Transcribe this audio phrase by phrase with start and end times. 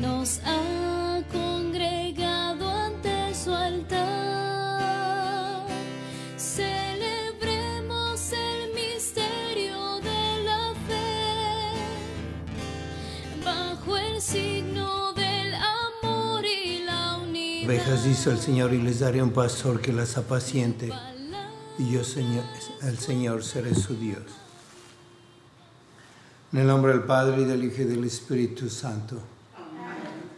[0.00, 4.06] Nos ha congregado ante su altar,
[6.36, 11.72] celebremos el misterio de la fe
[13.44, 17.68] bajo el signo del amor y la unidad.
[17.68, 20.92] Ovejas hizo el Señor y les daré un pastor que las apaciente.
[21.78, 22.44] Y yo, Señor,
[22.82, 24.22] el Señor, seré su Dios.
[26.52, 29.37] En el nombre del Padre, y del Hijo y del Espíritu Santo.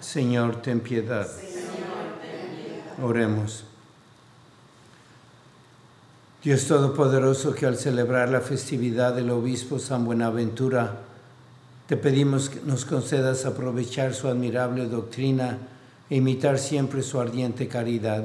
[0.00, 1.28] Señor, ten piedad.
[3.02, 3.64] Oremos.
[6.42, 11.00] Dios Todopoderoso, que al celebrar la festividad del Obispo San Buenaventura,
[11.86, 15.58] te pedimos que nos concedas aprovechar su admirable doctrina
[16.08, 18.24] e imitar siempre su ardiente caridad.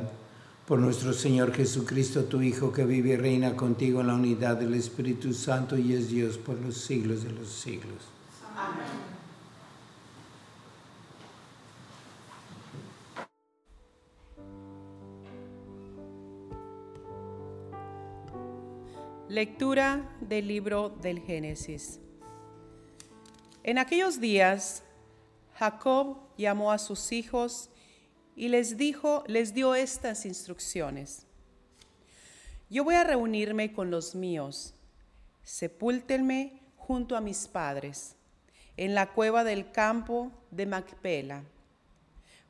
[0.65, 4.75] Por nuestro Señor Jesucristo, tu Hijo, que vive y reina contigo en la unidad del
[4.75, 7.99] Espíritu Santo y es Dios por los siglos de los siglos.
[8.55, 9.24] Amén.
[19.35, 21.99] Lectura del libro del Génesis.
[23.63, 24.81] En aquellos días,
[25.55, 27.69] Jacob llamó a sus hijos
[28.37, 31.27] y les dijo, les dio estas instrucciones.
[32.69, 34.73] Yo voy a reunirme con los míos.
[35.43, 38.15] Sepúltenme junto a mis padres,
[38.77, 41.43] en la cueva del campo de Macpela,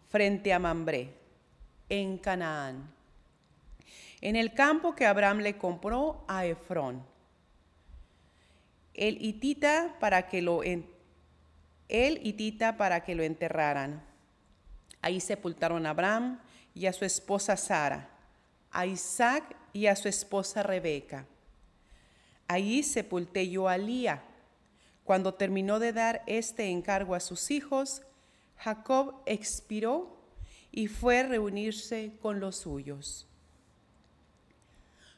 [0.07, 1.16] frente a Mambré,
[1.90, 2.95] en Canaán,
[4.25, 7.06] en el campo que Abraham le compró a Efrón,
[8.96, 14.03] el hitita para que lo él y Tita para que lo enterraran.
[15.00, 16.40] Ahí sepultaron a Abraham
[16.74, 18.09] y a su esposa Sara,
[18.72, 21.28] a Isaac y a su esposa Rebeca.
[22.47, 24.24] Ahí sepulté yo a Lía.
[25.03, 28.02] Cuando terminó de dar este encargo a sus hijos,
[28.58, 30.18] Jacob expiró
[30.72, 33.28] y fue a reunirse con los suyos.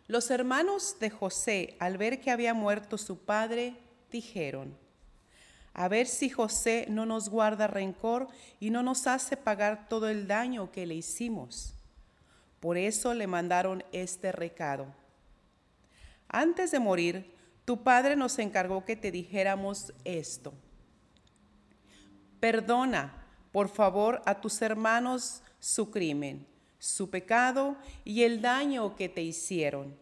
[0.08, 3.76] Los hermanos de José, al ver que había muerto su padre,
[4.10, 4.78] dijeron,
[5.74, 8.28] a ver si José no nos guarda rencor
[8.60, 11.76] y no nos hace pagar todo el daño que le hicimos.
[12.60, 14.88] Por eso le mandaron este recado.
[16.30, 17.32] Antes de morir,
[17.64, 20.54] tu padre nos encargó que te dijéramos esto.
[22.40, 26.48] Perdona, por favor, a tus hermanos su crimen,
[26.80, 29.96] su pecado y el daño que te hicieron.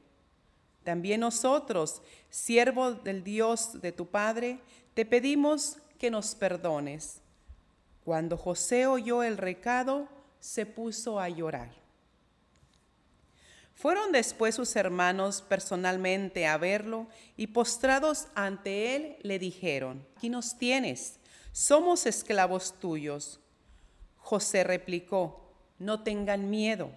[0.83, 4.59] También nosotros, siervos del Dios de tu Padre,
[4.93, 7.21] te pedimos que nos perdones.
[8.03, 10.07] Cuando José oyó el recado,
[10.39, 11.71] se puso a llorar.
[13.73, 20.57] Fueron después sus hermanos personalmente a verlo y postrados ante él le dijeron, aquí nos
[20.57, 21.19] tienes,
[21.51, 23.39] somos esclavos tuyos.
[24.17, 25.44] José replicó,
[25.79, 26.91] no tengan miedo.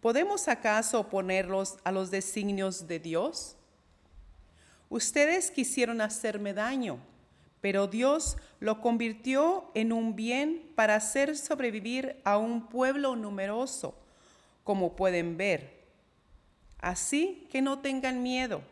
[0.00, 3.56] ¿Podemos acaso oponerlos a los designios de Dios?
[4.88, 6.98] Ustedes quisieron hacerme daño,
[7.60, 13.94] pero Dios lo convirtió en un bien para hacer sobrevivir a un pueblo numeroso,
[14.64, 15.82] como pueden ver.
[16.78, 18.62] Así que no tengan miedo.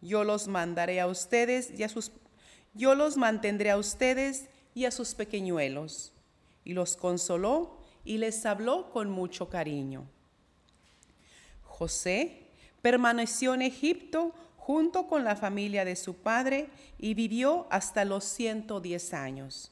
[0.00, 2.12] Yo los mandaré a ustedes y a sus
[2.74, 6.12] yo los mantendré a ustedes y a sus pequeñuelos.
[6.64, 7.77] Y los consoló
[8.08, 10.06] y les habló con mucho cariño.
[11.62, 12.46] José
[12.80, 19.12] permaneció en Egipto junto con la familia de su padre y vivió hasta los 110
[19.12, 19.70] años.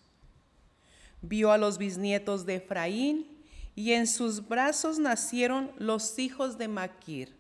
[1.23, 3.27] Vio a los bisnietos de Efraín
[3.75, 7.35] y en sus brazos nacieron los hijos de Maquir,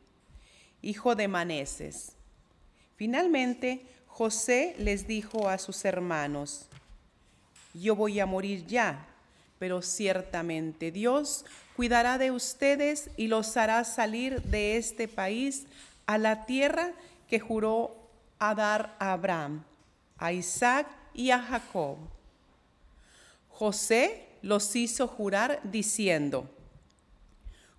[0.80, 2.16] hijo de Maneses.
[2.96, 6.70] Finalmente, José les dijo a sus hermanos,
[7.74, 9.06] yo voy a morir ya,
[9.58, 11.44] pero ciertamente Dios
[11.74, 15.66] cuidará de ustedes y los hará salir de este país
[16.06, 16.92] a la tierra
[17.28, 17.96] que juró
[18.38, 19.64] a dar a Abraham,
[20.18, 21.96] a Isaac y a Jacob.
[23.48, 26.48] José los hizo jurar diciendo,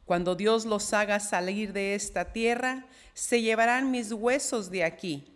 [0.06, 5.28] cuando Dios los haga salir de esta tierra, se llevarán mis huesos de aquí.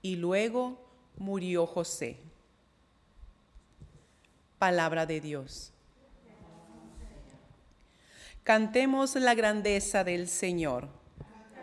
[0.00, 0.80] Y luego
[1.18, 2.16] murió José.
[4.58, 5.72] Palabra de Dios.
[8.46, 10.88] Cantemos la grandeza del Señor.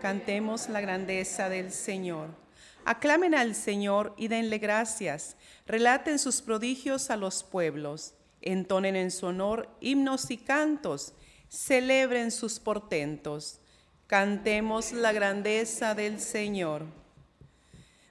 [0.02, 2.36] Cantemos la grandeza del Señor.
[2.84, 5.38] Aclamen al Señor y denle gracias.
[5.66, 8.16] Relaten sus prodigios a los pueblos.
[8.42, 11.14] Entonen en su honor himnos y cantos.
[11.48, 13.62] Celebren sus portentos.
[14.08, 16.84] Cantemos la grandeza del Señor.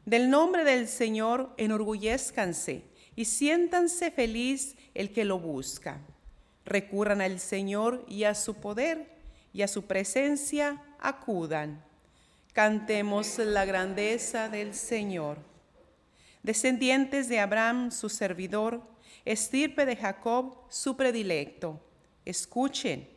[0.06, 2.84] Del nombre del Señor enorgullezcanse
[3.16, 6.00] y siéntanse feliz el que lo busca.
[6.64, 9.06] Recurran al Señor y a su poder
[9.52, 11.82] y a su presencia acudan.
[12.52, 15.38] Cantemos la grandeza del Señor.
[16.42, 18.82] Descendientes de Abraham, su servidor,
[19.24, 21.80] estirpe de Jacob, su predilecto.
[22.24, 23.08] Escuchen,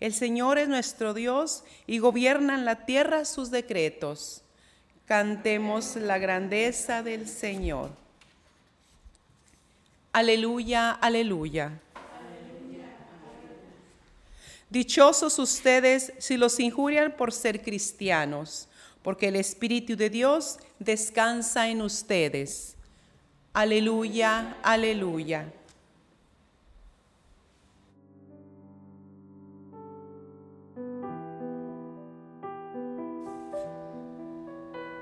[0.00, 4.42] el Señor es nuestro Dios y gobierna en la tierra sus decretos.
[5.06, 7.90] Cantemos la grandeza del Señor.
[10.12, 11.80] Aleluya, aleluya.
[14.74, 18.66] Dichosos ustedes si los injurian por ser cristianos,
[19.04, 22.74] porque el Espíritu de Dios descansa en ustedes.
[23.52, 25.52] Aleluya, aleluya.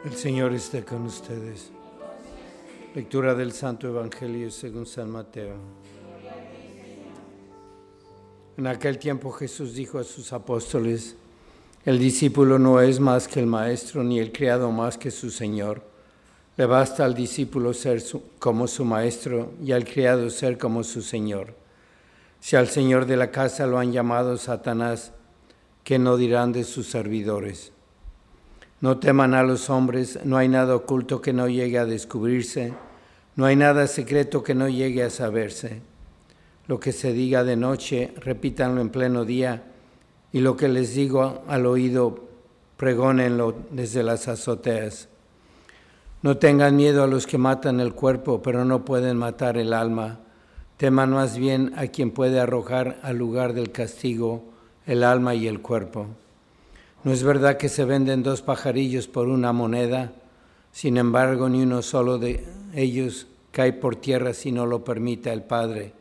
[0.04, 1.70] El Señor esté con ustedes.
[2.94, 5.56] Lectura del Santo Evangelio según San Mateo.
[8.58, 11.16] En aquel tiempo Jesús dijo a sus apóstoles,
[11.84, 15.82] el discípulo no es más que el maestro, ni el criado más que su Señor.
[16.56, 18.02] Le basta al discípulo ser
[18.38, 21.54] como su maestro y al criado ser como su Señor.
[22.40, 25.12] Si al Señor de la casa lo han llamado Satanás,
[25.82, 27.72] ¿qué no dirán de sus servidores?
[28.81, 32.75] No teman a los hombres, no hay nada oculto que no llegue a descubrirse,
[33.34, 35.81] no hay nada secreto que no llegue a saberse.
[36.72, 39.62] Lo que se diga de noche, repítanlo en pleno día,
[40.32, 42.24] y lo que les digo al oído,
[42.79, 45.10] pregónenlo desde las azoteas.
[46.22, 50.20] No tengan miedo a los que matan el cuerpo, pero no pueden matar el alma.
[50.79, 54.43] Teman más bien a quien puede arrojar al lugar del castigo
[54.86, 56.06] el alma y el cuerpo.
[57.05, 60.10] No es verdad que se venden dos pajarillos por una moneda,
[60.72, 65.43] sin embargo ni uno solo de ellos cae por tierra si no lo permite el
[65.43, 66.00] Padre.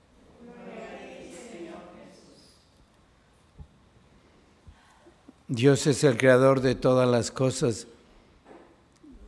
[5.51, 7.85] Dios es el creador de todas las cosas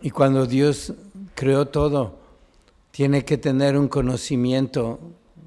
[0.01, 0.93] y cuando Dios
[1.35, 2.17] creó todo,
[2.91, 5.01] tiene que tener un conocimiento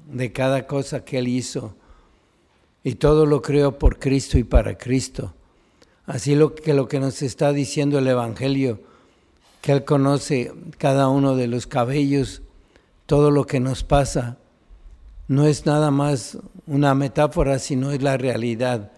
[0.05, 1.73] de cada cosa que Él hizo.
[2.83, 5.33] Y todo lo creó por Cristo y para Cristo.
[6.05, 8.79] Así lo que lo que nos está diciendo el Evangelio,
[9.63, 12.43] que Él conoce cada uno de los cabellos,
[13.07, 14.37] todo lo que nos pasa,
[15.27, 18.91] no es nada más una metáfora, sino es la realidad.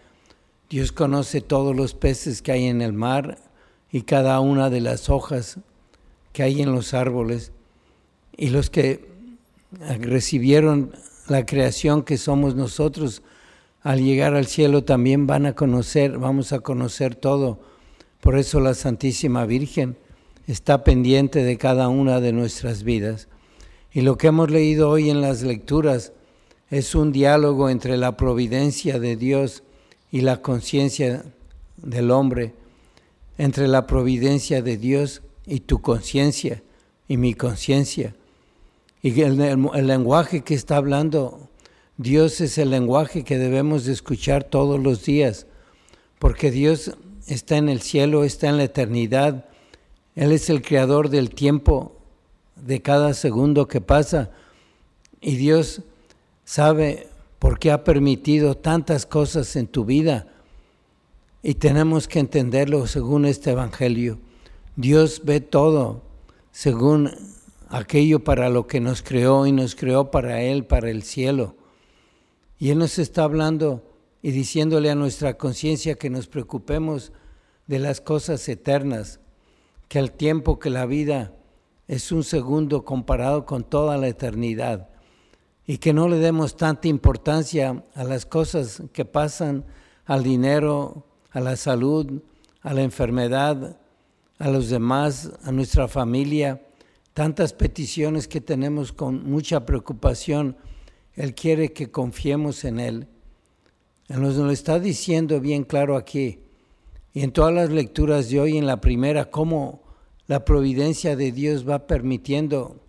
[0.69, 3.39] Dios conoce todos los peces que hay en el mar
[3.91, 5.57] y cada una de las hojas
[6.31, 7.51] que hay en los árboles.
[8.37, 9.09] Y los que
[9.99, 10.91] recibieron
[11.27, 13.23] la creación que somos nosotros,
[13.81, 17.59] al llegar al cielo también van a conocer, vamos a conocer todo.
[18.21, 19.97] Por eso la Santísima Virgen
[20.45, 23.27] está pendiente de cada una de nuestras vidas.
[23.91, 26.13] Y lo que hemos leído hoy en las lecturas
[26.69, 29.63] es un diálogo entre la providencia de Dios
[30.11, 31.23] y la conciencia
[31.77, 32.53] del hombre,
[33.37, 36.61] entre la providencia de Dios y tu conciencia
[37.07, 38.15] y mi conciencia.
[39.01, 41.49] Y el, el, lenguaje que está hablando
[41.99, 45.47] Dios es el lenguaje que debemos de escuchar todos los días,
[46.17, 46.93] porque Dios
[47.27, 49.43] está en el cielo, está en la eternidad.
[50.15, 51.97] Él es el creador del tiempo,
[52.55, 54.31] de cada segundo que pasa.
[55.19, 55.81] Y Dios
[56.45, 57.08] sabe
[57.39, 60.27] por qué ha permitido tantas cosas en tu vida.
[61.41, 64.19] Y tenemos que entenderlo según este Evangelio.
[64.75, 66.03] Dios ve todo
[66.51, 67.11] según
[67.69, 71.55] aquello para lo que nos creó y nos creó para Él, para el cielo.
[72.57, 73.83] Y Él nos está hablando
[74.21, 77.13] y diciéndole a nuestra conciencia que nos preocupemos
[77.67, 79.19] de las cosas eternas,
[79.87, 81.33] que el tiempo, que la vida
[81.87, 84.88] es un segundo comparado con toda la eternidad,
[85.69, 89.65] y que no le demos tanta importancia a las cosas que pasan,
[90.05, 92.23] al dinero, a la salud,
[92.63, 93.77] a la enfermedad,
[94.39, 96.65] a los demás, a nuestra familia,
[97.13, 100.55] tantas peticiones que tenemos con mucha preocupación
[101.19, 103.07] él quiere que confiemos en Él.
[104.07, 106.39] Él nos lo está diciendo bien claro aquí.
[107.13, 109.81] Y en todas las lecturas de hoy, en la primera, cómo
[110.27, 112.81] la providencia de Dios va permitiendo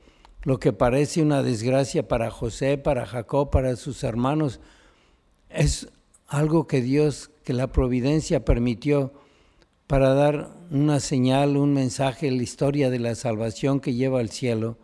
[0.42, 4.60] lo que parece una desgracia para José, para Jacob, para sus hermanos.
[5.48, 5.88] Es
[6.26, 9.12] algo que Dios, que la providencia permitió
[9.86, 14.78] para dar una señal, un mensaje, la historia de la salvación que lleva al cielo.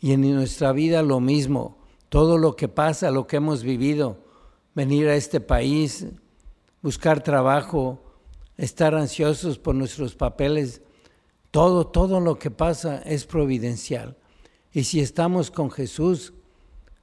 [0.00, 4.18] Y en nuestra vida lo mismo todo lo que pasa, lo que hemos vivido,
[4.74, 6.04] venir a este país,
[6.82, 8.02] buscar trabajo,
[8.58, 10.82] estar ansiosos por nuestros papeles,
[11.50, 14.18] todo, todo lo que pasa es providencial.
[14.72, 16.32] Y si estamos con Jesús,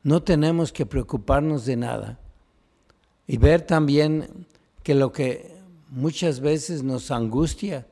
[0.04, 2.20] no tenemos que preocuparnos de nada.
[3.28, 4.48] Y ver también
[4.84, 5.56] que lo que
[5.90, 7.88] muchas veces nos angustia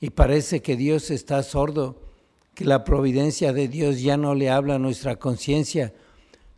[0.00, 2.00] y parece que Dios está sordo,
[2.54, 5.92] que la providencia de Dios ya no le habla a nuestra conciencia,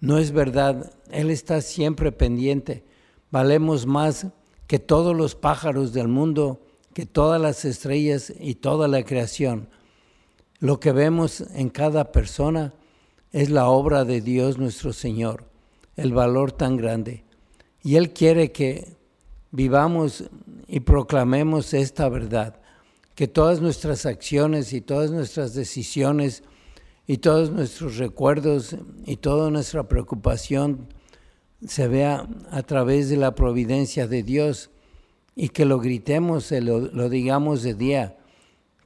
[0.00, 2.84] no es verdad, Él está siempre pendiente.
[3.30, 4.26] Valemos más
[4.66, 6.60] que todos los pájaros del mundo,
[6.92, 9.68] que todas las estrellas y toda la creación.
[10.58, 12.72] Lo que vemos en cada persona
[13.32, 15.44] es la obra de Dios nuestro Señor,
[15.96, 17.25] el valor tan grande.
[17.82, 18.96] Y Él quiere que
[19.50, 20.25] vivamos
[20.66, 22.60] y proclamemos esta verdad,
[23.14, 26.42] que todas nuestras acciones y todas nuestras decisiones,
[27.06, 30.88] y todos nuestros recuerdos y toda nuestra preocupación
[31.66, 34.70] se vea a través de la providencia de Dios
[35.34, 38.16] y que lo gritemos, lo, lo digamos de día,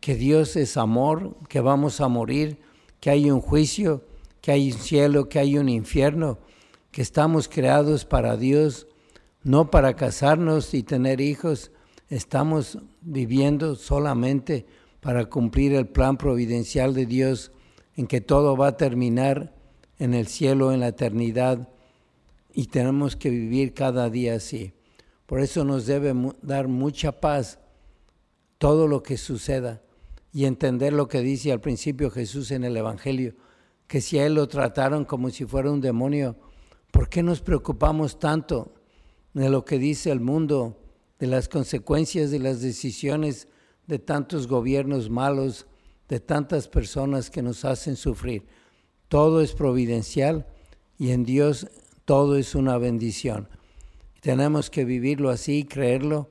[0.00, 2.58] que Dios es amor, que vamos a morir,
[3.00, 4.02] que hay un juicio,
[4.40, 6.38] que hay un cielo, que hay un infierno,
[6.90, 8.88] que estamos creados para Dios,
[9.42, 11.70] no para casarnos y tener hijos,
[12.08, 14.66] estamos viviendo solamente
[15.00, 17.52] para cumplir el plan providencial de Dios
[17.94, 19.54] en que todo va a terminar
[19.98, 21.68] en el cielo, en la eternidad,
[22.52, 24.72] y tenemos que vivir cada día así.
[25.26, 27.58] Por eso nos debe dar mucha paz
[28.58, 29.82] todo lo que suceda
[30.32, 33.34] y entender lo que dice al principio Jesús en el Evangelio,
[33.86, 36.36] que si a Él lo trataron como si fuera un demonio,
[36.92, 38.74] ¿por qué nos preocupamos tanto
[39.34, 40.76] de lo que dice el mundo,
[41.18, 43.48] de las consecuencias de las decisiones
[43.86, 45.66] de tantos gobiernos malos,
[46.08, 48.46] de tantas personas que nos hacen sufrir.
[49.08, 50.46] Todo es providencial
[50.98, 51.68] y en Dios
[52.04, 53.48] todo es una bendición.
[54.20, 56.30] Tenemos que vivirlo así, creerlo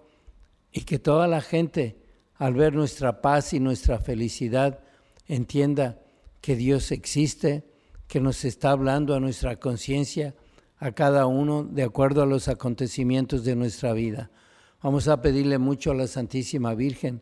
[0.71, 1.98] y que toda la gente
[2.39, 4.79] al ver nuestra paz y nuestra felicidad
[5.27, 5.99] entienda
[6.41, 7.65] que Dios existe,
[8.07, 10.33] que nos está hablando a nuestra conciencia,
[10.77, 14.31] a cada uno de acuerdo a los acontecimientos de nuestra vida.
[14.81, 17.21] Vamos a pedirle mucho a la Santísima Virgen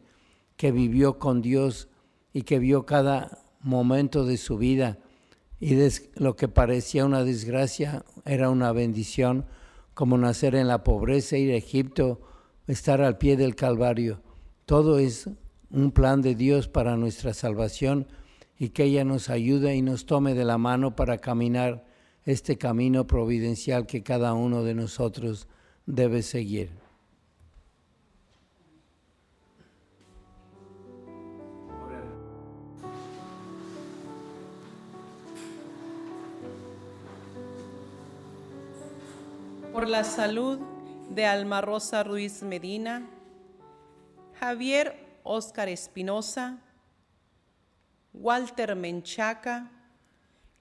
[0.55, 1.89] que vivió con Dios
[2.31, 4.99] y que vio cada momento de su vida
[5.59, 5.75] y
[6.15, 9.47] lo que parecía una desgracia era una bendición,
[9.95, 12.21] como nacer en la pobreza, ir a Egipto,
[12.67, 14.21] estar al pie del Calvario.
[14.67, 15.29] Todo es
[15.71, 18.05] un plan de Dios para nuestra salvación
[18.59, 21.85] y que ella nos ayude y nos tome de la mano para caminar
[22.25, 25.47] este camino providencial que cada uno de nosotros
[25.85, 26.71] debe seguir.
[39.71, 40.59] Por la salud
[41.09, 43.09] de Alma Rosa Ruiz Medina,
[44.39, 46.59] Javier Óscar Espinosa,
[48.13, 49.71] Walter Menchaca,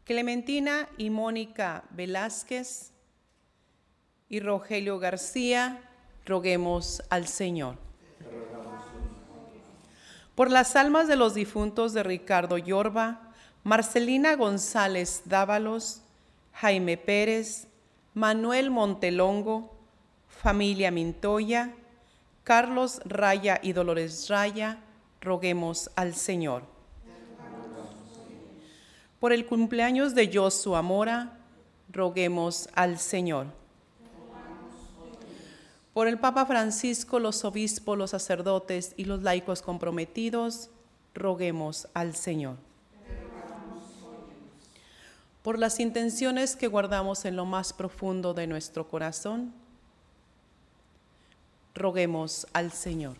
[0.05, 2.93] Clementina y Mónica Velázquez
[4.29, 5.81] y Rogelio García,
[6.25, 7.77] roguemos al Señor.
[10.35, 16.03] Por las almas de los difuntos de Ricardo Yorba, Marcelina González Dávalos,
[16.53, 17.69] Jaime Pérez,
[18.15, 19.77] Manuel Montelongo,
[20.29, 21.75] familia Mintoya,
[22.47, 24.79] Carlos Raya y Dolores Raya,
[25.21, 26.63] roguemos al Señor.
[29.19, 31.41] Por el cumpleaños de Joshua Mora,
[31.91, 33.47] roguemos al Señor.
[35.93, 40.71] Por el Papa Francisco, los obispos, los sacerdotes y los laicos comprometidos,
[41.15, 42.59] roguemos al Señor.
[45.43, 49.53] Por las intenciones que guardamos en lo más profundo de nuestro corazón,
[51.77, 53.15] roguemos al Señor.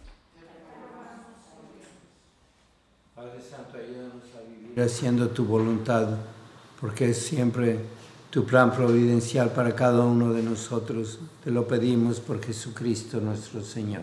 [3.15, 6.09] Padre Santo, ayúdanos a vivir haciendo tu voluntad,
[6.81, 7.79] porque es siempre
[8.31, 11.21] tu plan providencial para cada uno de nosotros.
[11.45, 14.03] Te lo pedimos por Jesucristo nuestro Señor.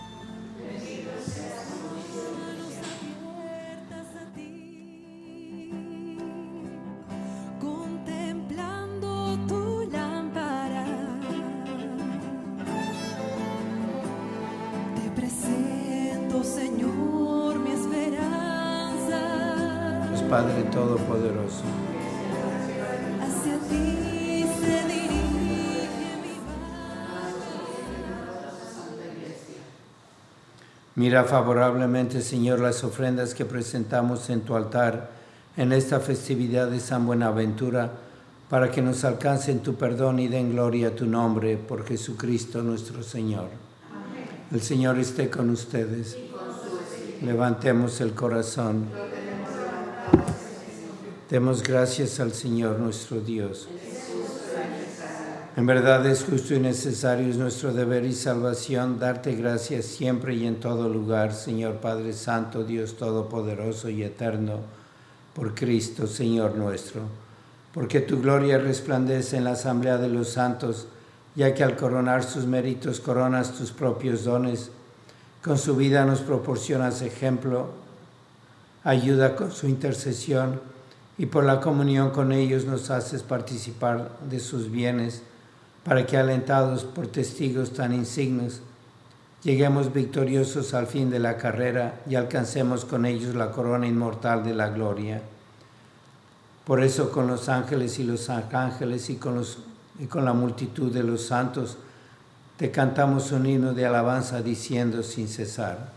[31.01, 35.09] Mira favorablemente, Señor, las ofrendas que presentamos en tu altar
[35.57, 37.91] en esta festividad de San Buenaventura,
[38.51, 43.01] para que nos alcancen tu perdón y den gloria a tu nombre por Jesucristo nuestro
[43.01, 43.47] Señor.
[44.51, 46.15] El Señor esté con ustedes.
[47.23, 48.85] Levantemos el corazón.
[51.31, 53.67] Demos gracias al Señor nuestro Dios.
[55.57, 60.45] En verdad es justo y necesario, es nuestro deber y salvación darte gracias siempre y
[60.45, 64.61] en todo lugar, Señor Padre Santo, Dios Todopoderoso y Eterno,
[65.35, 67.01] por Cristo, Señor nuestro.
[67.73, 70.87] Porque tu gloria resplandece en la asamblea de los santos,
[71.35, 74.71] ya que al coronar sus méritos coronas tus propios dones.
[75.43, 77.71] Con su vida nos proporcionas ejemplo,
[78.85, 80.61] ayuda con su intercesión
[81.17, 85.23] y por la comunión con ellos nos haces participar de sus bienes
[85.83, 88.61] para que alentados por testigos tan insignes,
[89.43, 94.53] lleguemos victoriosos al fin de la carrera y alcancemos con ellos la corona inmortal de
[94.53, 95.21] la gloria.
[96.65, 99.59] Por eso con los ángeles y los arcángeles y con, los,
[99.99, 101.77] y con la multitud de los santos,
[102.57, 105.91] te cantamos un himno de alabanza diciendo sin cesar,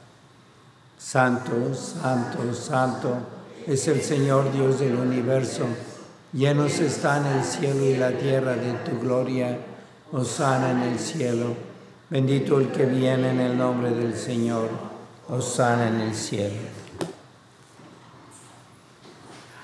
[0.96, 3.16] Santo, Santo, Santo
[3.66, 5.66] es el Señor Dios del universo,
[6.32, 9.58] llenos están el cielo y la tierra de tu gloria,
[10.14, 11.56] Osana en el cielo,
[12.08, 14.68] bendito el que viene en el nombre del Señor,
[15.28, 16.54] Osana en el cielo.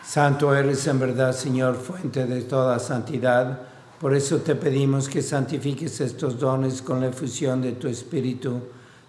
[0.04, 3.60] Santo eres en verdad, Señor, fuente de toda santidad.
[4.00, 8.58] Por eso te pedimos que santifiques estos dones con la efusión de tu Espíritu,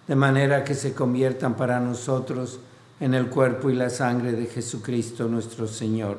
[0.06, 2.60] de manera que se conviertan para nosotros
[3.00, 6.18] en el cuerpo y la sangre de Jesucristo nuestro Señor,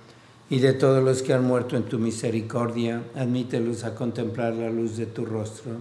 [0.51, 4.97] y de todos los que han muerto en tu misericordia, admítelos a contemplar la luz
[4.97, 5.77] de tu rostro.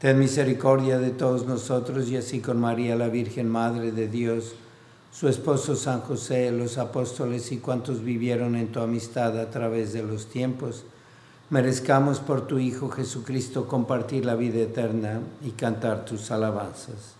[0.00, 4.54] Ten misericordia de todos nosotros y así con María, la Virgen Madre de Dios,
[5.12, 10.02] su esposo San José, los apóstoles y cuantos vivieron en tu amistad a través de
[10.02, 10.82] los tiempos,
[11.48, 17.19] merezcamos por tu Hijo Jesucristo compartir la vida eterna y cantar tus alabanzas.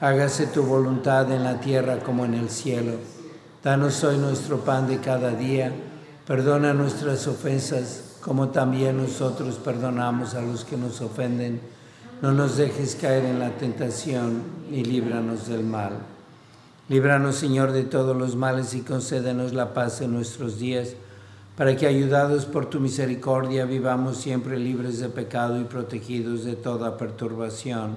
[0.00, 2.92] hágase tu voluntad en la tierra como en el cielo.
[3.62, 5.72] Danos hoy nuestro pan de cada día,
[6.26, 11.60] perdona nuestras ofensas como también nosotros perdonamos a los que nos ofenden.
[12.22, 15.92] No nos dejes caer en la tentación y líbranos del mal.
[16.88, 20.94] Líbranos, Señor, de todos los males y concédenos la paz en nuestros días,
[21.56, 26.96] para que, ayudados por tu misericordia, vivamos siempre libres de pecado y protegidos de toda
[26.96, 27.96] perturbación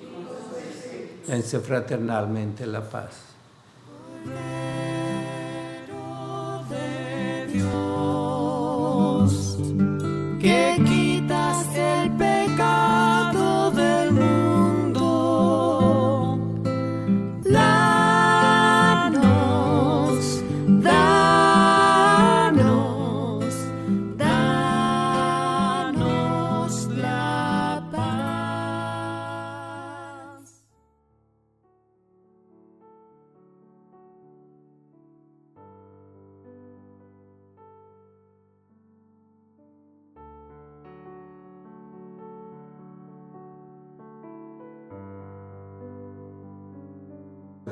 [1.25, 3.31] Dense fraternalmente la paz.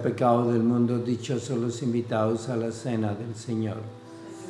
[0.01, 3.77] Pecado del mundo, dichosos los invitados a la cena del Señor.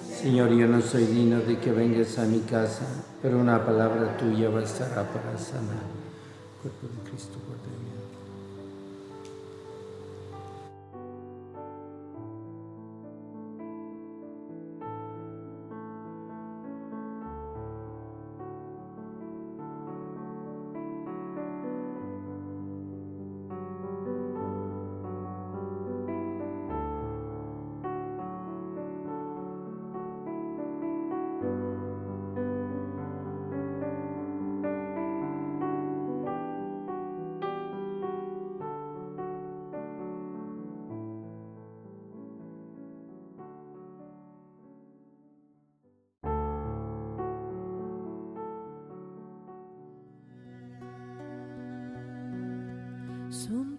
[0.10, 2.86] Señor, yo no soy digno de que vengas a mi casa,
[3.22, 5.84] pero una palabra tuya bastará para sanar.
[6.62, 7.70] Cuerpo de Cristo, cuerpo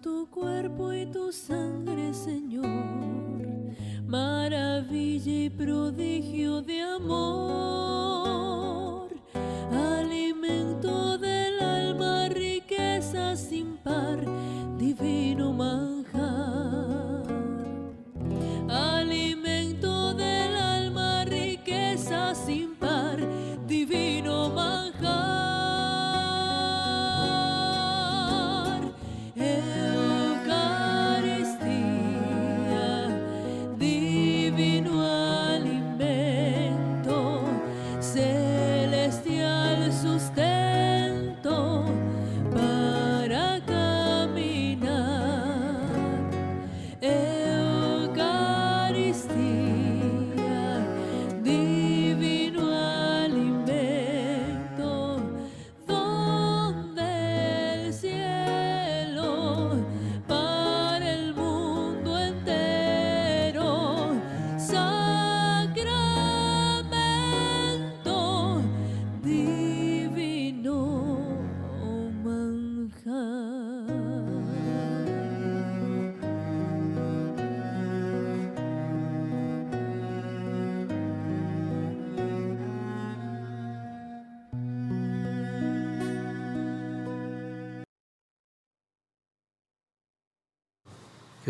[0.01, 2.67] tu cuerpo y tu sangre, Señor,
[4.07, 8.60] maravilla y prodigio de amor,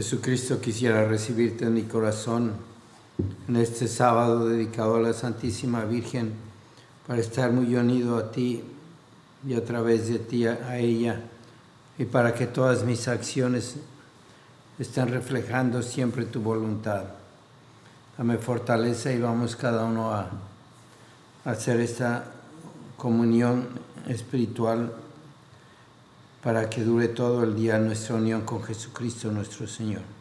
[0.00, 2.52] Jesucristo quisiera recibirte en mi corazón
[3.46, 6.32] en este sábado dedicado a la Santísima Virgen
[7.06, 8.64] para estar muy unido a ti
[9.46, 11.20] y a través de ti a, ella
[11.98, 13.76] y para que todas mis acciones
[14.78, 17.04] estén reflejando siempre tu voluntad.
[18.16, 20.30] Dame fortaleza y vamos cada uno a
[21.44, 22.24] hacer esta
[22.96, 23.68] comunión
[24.08, 24.94] espiritual
[26.42, 30.19] para que dure todo el día nuestra unión con Jesucristo nuestro Señor.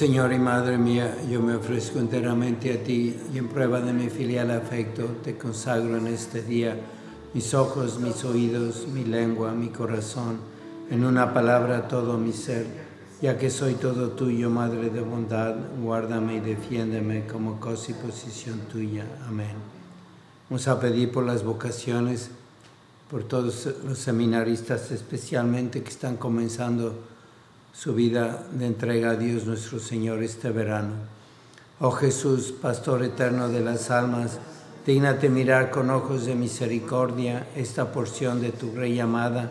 [0.00, 4.08] Señor y Madre mía, yo me ofrezco enteramente a ti y en prueba de mi
[4.08, 6.74] filial afecto te consagro en este día
[7.34, 10.38] mis ojos, mis oídos, mi lengua, mi corazón,
[10.90, 12.64] en una palabra todo mi ser,
[13.20, 18.58] ya que soy todo tuyo, Madre de bondad, guárdame y defiéndeme como cosa y posición
[18.72, 19.04] tuya.
[19.28, 19.52] Amén.
[20.48, 22.30] Vamos a pedir por las vocaciones,
[23.10, 27.19] por todos los seminaristas especialmente que están comenzando
[27.72, 30.94] su vida de entrega a Dios nuestro Señor este verano.
[31.80, 34.38] Oh Jesús, Pastor eterno de las almas,
[34.84, 39.50] dígnate mirar con ojos de misericordia esta porción de tu Rey amada.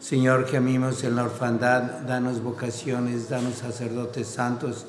[0.00, 4.86] Señor, que amimos en la orfandad, danos vocaciones, danos sacerdotes santos.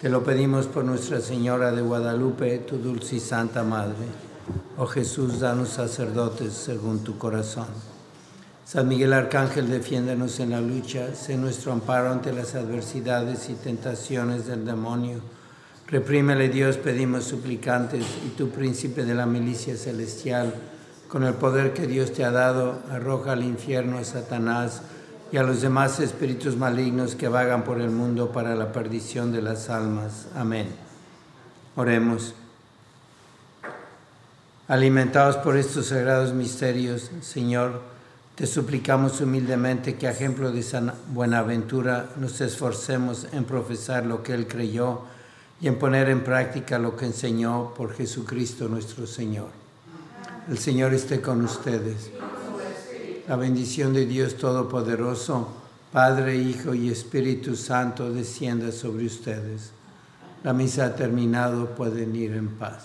[0.00, 4.06] Te lo pedimos por Nuestra Señora de Guadalupe, tu dulce y santa Madre.
[4.76, 7.66] Oh Jesús, danos sacerdotes según tu corazón.
[8.68, 14.46] San Miguel Arcángel, defiéndenos en la lucha, sé nuestro amparo ante las adversidades y tentaciones
[14.46, 15.22] del demonio.
[15.86, 20.52] Reprímele Dios, pedimos suplicantes, y tú, príncipe de la milicia celestial,
[21.08, 24.82] con el poder que Dios te ha dado, arroja al infierno a Satanás
[25.32, 29.40] y a los demás espíritus malignos que vagan por el mundo para la perdición de
[29.40, 30.26] las almas.
[30.36, 30.68] Amén.
[31.74, 32.34] Oremos.
[34.66, 37.96] Alimentados por estos sagrados misterios, Señor,
[38.38, 44.32] te suplicamos humildemente que a ejemplo de San Buenaventura nos esforcemos en profesar lo que
[44.32, 45.00] Él creyó
[45.60, 49.48] y en poner en práctica lo que enseñó por Jesucristo nuestro Señor.
[50.48, 52.12] El Señor esté con ustedes.
[53.26, 55.48] La bendición de Dios Todopoderoso,
[55.92, 59.72] Padre, Hijo y Espíritu Santo, descienda sobre ustedes.
[60.44, 62.84] La misa ha terminado, pueden ir en paz.